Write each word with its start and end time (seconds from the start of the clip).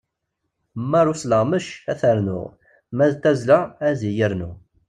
Ma 0.89 0.97
ar 1.01 1.07
usleɣmec, 1.11 1.67
ad 1.91 1.97
t-ternuɣ. 1.99 2.45
Ma 2.95 3.05
d 3.11 3.13
tazzla, 3.23 3.59
ad 3.87 3.99
iyi-rnu. 4.09 4.51